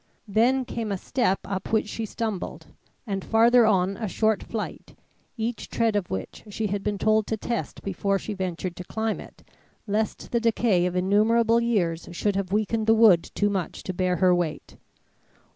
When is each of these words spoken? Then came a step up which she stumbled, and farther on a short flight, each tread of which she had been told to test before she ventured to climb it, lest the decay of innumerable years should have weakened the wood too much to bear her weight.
Then 0.27 0.65
came 0.65 0.91
a 0.91 0.97
step 0.97 1.37
up 1.45 1.71
which 1.71 1.87
she 1.87 2.07
stumbled, 2.07 2.65
and 3.05 3.23
farther 3.23 3.67
on 3.67 3.97
a 3.97 4.07
short 4.07 4.41
flight, 4.41 4.95
each 5.37 5.69
tread 5.69 5.95
of 5.95 6.09
which 6.09 6.43
she 6.49 6.65
had 6.65 6.81
been 6.81 6.97
told 6.97 7.27
to 7.27 7.37
test 7.37 7.83
before 7.83 8.17
she 8.17 8.33
ventured 8.33 8.75
to 8.77 8.83
climb 8.83 9.19
it, 9.19 9.43
lest 9.85 10.31
the 10.31 10.39
decay 10.39 10.87
of 10.87 10.95
innumerable 10.95 11.59
years 11.61 12.09
should 12.13 12.35
have 12.35 12.51
weakened 12.51 12.87
the 12.87 12.95
wood 12.95 13.29
too 13.35 13.51
much 13.51 13.83
to 13.83 13.93
bear 13.93 14.15
her 14.15 14.33
weight. 14.33 14.75